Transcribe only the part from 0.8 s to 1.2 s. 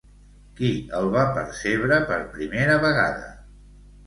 el